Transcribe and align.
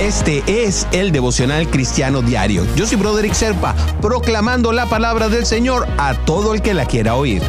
Este 0.00 0.42
es 0.46 0.88
el 0.92 1.12
devocional 1.12 1.68
cristiano 1.68 2.22
diario. 2.22 2.64
Yo 2.74 2.86
soy 2.86 2.96
Broderick 2.96 3.34
Serpa, 3.34 3.76
proclamando 4.00 4.72
la 4.72 4.86
palabra 4.86 5.28
del 5.28 5.44
Señor 5.44 5.86
a 5.98 6.14
todo 6.24 6.54
el 6.54 6.62
que 6.62 6.72
la 6.72 6.86
quiera 6.86 7.16
oír. 7.16 7.42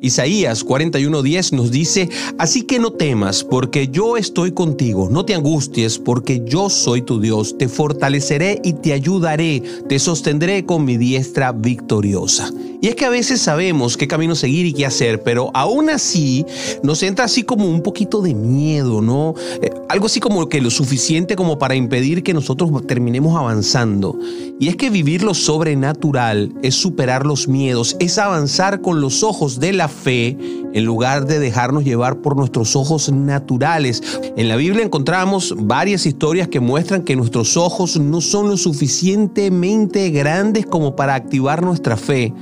Isaías 0.00 0.64
41:10 0.64 1.52
nos 1.54 1.72
dice, 1.72 2.08
así 2.38 2.62
que 2.62 2.78
no 2.78 2.92
temas, 2.92 3.42
porque 3.42 3.88
yo 3.88 4.16
estoy 4.16 4.52
contigo, 4.52 5.08
no 5.10 5.24
te 5.24 5.34
angusties, 5.34 5.98
porque 5.98 6.40
yo 6.46 6.70
soy 6.70 7.02
tu 7.02 7.20
Dios, 7.20 7.58
te 7.58 7.66
fortaleceré 7.66 8.60
y 8.62 8.74
te 8.74 8.92
ayudaré, 8.92 9.60
te 9.88 9.98
sostendré 9.98 10.64
con 10.64 10.84
mi 10.84 10.98
diestra 10.98 11.50
victoriosa. 11.50 12.48
Y 12.80 12.86
es 12.86 12.94
que 12.94 13.06
a 13.06 13.10
veces 13.10 13.40
sabemos 13.40 13.96
qué 13.96 14.06
camino 14.06 14.36
seguir 14.36 14.66
y 14.66 14.72
qué 14.72 14.86
hacer, 14.86 15.24
pero 15.24 15.50
aún 15.52 15.90
así 15.90 16.46
nos 16.84 17.02
entra 17.02 17.24
así 17.24 17.42
como 17.42 17.66
un 17.68 17.82
poquito 17.82 18.22
de 18.22 18.34
miedo, 18.34 19.02
¿no? 19.02 19.34
Eh, 19.60 19.70
algo 19.88 20.06
así 20.06 20.20
como 20.20 20.48
que 20.48 20.60
lo 20.60 20.70
suficiente 20.70 21.34
como 21.34 21.58
para 21.58 21.74
impedir 21.74 22.22
que 22.22 22.34
nosotros 22.34 22.70
terminemos 22.86 23.36
avanzando. 23.36 24.16
Y 24.60 24.68
es 24.68 24.76
que 24.76 24.90
vivir 24.90 25.24
lo 25.24 25.34
sobrenatural 25.34 26.52
es 26.62 26.76
superar 26.76 27.26
los 27.26 27.48
miedos, 27.48 27.96
es 27.98 28.16
avanzar 28.16 28.80
con 28.80 29.00
los 29.00 29.24
ojos 29.24 29.58
de 29.58 29.72
la 29.72 29.87
fe 29.88 30.36
en 30.72 30.84
lugar 30.84 31.26
de 31.26 31.38
dejarnos 31.38 31.84
llevar 31.84 32.18
por 32.18 32.36
nuestros 32.36 32.76
ojos 32.76 33.10
naturales. 33.10 34.02
En 34.36 34.48
la 34.48 34.56
Biblia 34.56 34.84
encontramos 34.84 35.54
varias 35.58 36.06
historias 36.06 36.48
que 36.48 36.60
muestran 36.60 37.02
que 37.02 37.16
nuestros 37.16 37.56
ojos 37.56 37.98
no 37.98 38.20
son 38.20 38.48
lo 38.48 38.56
suficientemente 38.56 40.10
grandes 40.10 40.66
como 40.66 40.94
para 40.94 41.14
activar 41.14 41.62
nuestra 41.62 41.96
fe. 41.96 42.32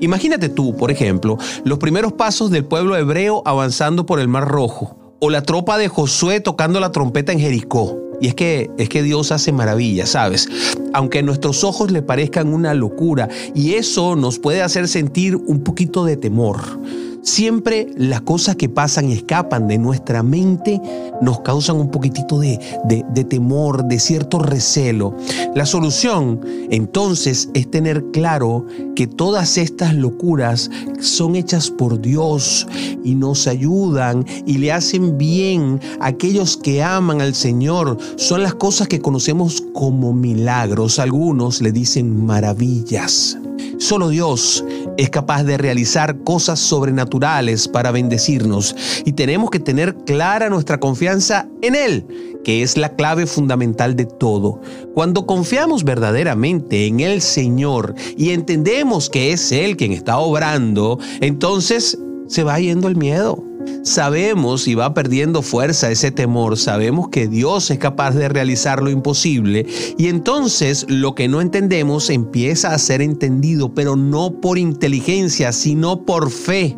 Imagínate 0.00 0.48
tú, 0.48 0.76
por 0.76 0.90
ejemplo, 0.90 1.36
los 1.64 1.78
primeros 1.78 2.12
pasos 2.14 2.50
del 2.50 2.64
pueblo 2.64 2.96
hebreo 2.96 3.42
avanzando 3.44 4.06
por 4.06 4.18
el 4.18 4.28
Mar 4.28 4.48
Rojo, 4.48 4.96
o 5.20 5.28
la 5.28 5.42
tropa 5.42 5.76
de 5.76 5.88
Josué 5.88 6.40
tocando 6.40 6.80
la 6.80 6.92
trompeta 6.92 7.32
en 7.32 7.40
Jericó. 7.40 7.98
Y 8.20 8.28
es 8.28 8.34
que, 8.34 8.70
es 8.76 8.88
que 8.88 9.02
Dios 9.02 9.32
hace 9.32 9.52
maravillas, 9.52 10.10
¿sabes? 10.10 10.48
Aunque 10.92 11.20
a 11.20 11.22
nuestros 11.22 11.64
ojos 11.64 11.90
le 11.90 12.02
parezcan 12.02 12.52
una 12.52 12.74
locura, 12.74 13.28
y 13.54 13.74
eso 13.74 14.16
nos 14.16 14.38
puede 14.38 14.62
hacer 14.62 14.88
sentir 14.88 15.36
un 15.36 15.62
poquito 15.62 16.04
de 16.04 16.16
temor. 16.16 16.79
Siempre 17.22 17.88
las 17.96 18.22
cosas 18.22 18.56
que 18.56 18.68
pasan 18.68 19.10
y 19.10 19.12
escapan 19.12 19.68
de 19.68 19.78
nuestra 19.78 20.22
mente 20.22 20.80
nos 21.20 21.40
causan 21.40 21.76
un 21.76 21.90
poquitito 21.90 22.38
de, 22.38 22.58
de, 22.84 23.24
temor, 23.24 23.84
de 23.84 23.98
cierto 24.00 24.38
recelo. 24.38 25.14
La 25.54 25.66
solución 25.66 26.40
entonces 26.70 27.50
es 27.52 27.70
tener 27.70 28.04
claro 28.12 28.66
que 28.96 29.06
todas 29.06 29.58
estas 29.58 29.94
locuras 29.94 30.70
son 31.00 31.36
hechas 31.36 31.70
por 31.70 32.00
Dios 32.00 32.66
y 33.04 33.14
nos 33.14 33.46
ayudan 33.46 34.24
y 34.46 34.58
le 34.58 34.72
hacen 34.72 35.18
bien 35.18 35.80
a 36.00 36.08
aquellos 36.08 36.56
que 36.56 36.82
aman 36.82 37.20
al 37.20 37.34
Señor. 37.34 37.98
Son 38.16 38.42
las 38.42 38.54
cosas 38.54 38.88
que 38.88 39.00
conocemos 39.00 39.62
como 39.80 40.12
milagros. 40.12 40.98
Algunos 40.98 41.62
le 41.62 41.72
dicen 41.72 42.26
maravillas. 42.26 43.38
Solo 43.78 44.10
Dios 44.10 44.62
es 44.98 45.08
capaz 45.08 45.44
de 45.44 45.56
realizar 45.56 46.22
cosas 46.22 46.60
sobrenaturales 46.60 47.66
para 47.66 47.90
bendecirnos 47.90 48.76
y 49.06 49.12
tenemos 49.12 49.48
que 49.48 49.58
tener 49.58 49.96
clara 50.04 50.50
nuestra 50.50 50.78
confianza 50.80 51.48
en 51.62 51.74
Él, 51.74 52.06
que 52.44 52.60
es 52.62 52.76
la 52.76 52.90
clave 52.90 53.24
fundamental 53.24 53.96
de 53.96 54.04
todo. 54.04 54.60
Cuando 54.92 55.24
confiamos 55.24 55.82
verdaderamente 55.82 56.86
en 56.86 57.00
el 57.00 57.22
Señor 57.22 57.94
y 58.18 58.32
entendemos 58.32 59.08
que 59.08 59.32
es 59.32 59.50
Él 59.50 59.78
quien 59.78 59.92
está 59.92 60.18
obrando, 60.18 60.98
entonces 61.22 61.98
se 62.26 62.44
va 62.44 62.60
yendo 62.60 62.86
el 62.86 62.96
miedo. 62.96 63.49
Sabemos 63.82 64.68
y 64.68 64.74
va 64.74 64.94
perdiendo 64.94 65.42
fuerza 65.42 65.90
ese 65.90 66.10
temor, 66.10 66.56
sabemos 66.56 67.08
que 67.08 67.28
Dios 67.28 67.70
es 67.70 67.78
capaz 67.78 68.12
de 68.12 68.28
realizar 68.28 68.82
lo 68.82 68.90
imposible 68.90 69.66
y 69.96 70.08
entonces 70.08 70.86
lo 70.88 71.14
que 71.14 71.28
no 71.28 71.40
entendemos 71.40 72.10
empieza 72.10 72.74
a 72.74 72.78
ser 72.78 73.00
entendido, 73.02 73.74
pero 73.74 73.96
no 73.96 74.40
por 74.40 74.58
inteligencia, 74.58 75.52
sino 75.52 76.04
por 76.04 76.30
fe. 76.30 76.76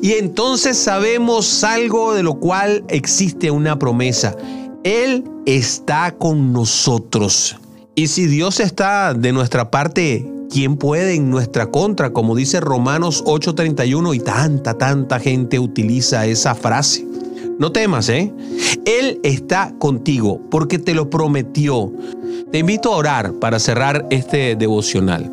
Y 0.00 0.12
entonces 0.12 0.78
sabemos 0.78 1.64
algo 1.64 2.14
de 2.14 2.22
lo 2.22 2.38
cual 2.38 2.84
existe 2.88 3.50
una 3.50 3.78
promesa. 3.78 4.36
Él 4.84 5.24
está 5.44 6.14
con 6.16 6.52
nosotros. 6.52 7.56
Y 7.94 8.06
si 8.06 8.26
Dios 8.26 8.60
está 8.60 9.12
de 9.12 9.32
nuestra 9.32 9.70
parte, 9.70 10.30
¿quién 10.50 10.76
puede 10.76 11.14
en 11.14 11.30
nuestra 11.30 11.66
contra? 11.66 12.12
Como 12.12 12.34
dice 12.34 12.60
Romanos 12.60 13.22
8:31 13.26 14.14
y 14.14 14.20
tanta, 14.20 14.74
tanta 14.74 15.18
gente 15.20 15.58
utiliza 15.58 16.26
esa 16.26 16.54
frase. 16.54 17.06
No 17.58 17.72
temas, 17.72 18.08
¿eh? 18.08 18.32
Él 18.84 19.20
está 19.22 19.74
contigo 19.78 20.40
porque 20.50 20.78
te 20.78 20.94
lo 20.94 21.10
prometió. 21.10 21.92
Te 22.52 22.58
invito 22.58 22.92
a 22.92 22.96
orar 22.96 23.32
para 23.34 23.58
cerrar 23.58 24.06
este 24.10 24.54
devocional. 24.54 25.30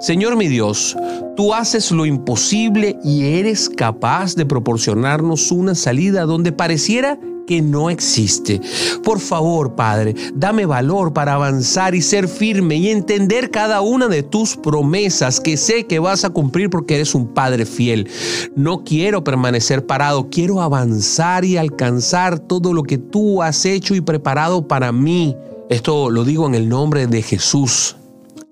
Señor 0.00 0.36
mi 0.36 0.46
Dios, 0.46 0.96
tú 1.36 1.52
haces 1.52 1.90
lo 1.90 2.06
imposible 2.06 2.96
y 3.02 3.24
eres 3.24 3.68
capaz 3.68 4.36
de 4.36 4.46
proporcionarnos 4.46 5.50
una 5.50 5.74
salida 5.74 6.24
donde 6.24 6.52
pareciera 6.52 7.18
que 7.48 7.62
no 7.62 7.88
existe. 7.88 8.60
Por 9.02 9.20
favor, 9.20 9.74
Padre, 9.74 10.14
dame 10.34 10.66
valor 10.66 11.14
para 11.14 11.32
avanzar 11.32 11.94
y 11.94 12.02
ser 12.02 12.28
firme 12.28 12.76
y 12.76 12.90
entender 12.90 13.50
cada 13.50 13.80
una 13.80 14.06
de 14.06 14.22
tus 14.22 14.54
promesas 14.54 15.40
que 15.40 15.56
sé 15.56 15.86
que 15.86 15.98
vas 15.98 16.26
a 16.26 16.30
cumplir 16.30 16.68
porque 16.68 16.96
eres 16.96 17.14
un 17.14 17.32
Padre 17.32 17.64
fiel. 17.64 18.06
No 18.54 18.84
quiero 18.84 19.24
permanecer 19.24 19.86
parado, 19.86 20.28
quiero 20.30 20.60
avanzar 20.60 21.46
y 21.46 21.56
alcanzar 21.56 22.38
todo 22.38 22.74
lo 22.74 22.82
que 22.82 22.98
tú 22.98 23.42
has 23.42 23.64
hecho 23.64 23.94
y 23.94 24.02
preparado 24.02 24.68
para 24.68 24.92
mí. 24.92 25.34
Esto 25.70 26.10
lo 26.10 26.24
digo 26.24 26.46
en 26.46 26.54
el 26.54 26.68
nombre 26.68 27.06
de 27.06 27.22
Jesús. 27.22 27.96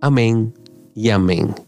Amén 0.00 0.54
y 0.94 1.10
amén. 1.10 1.65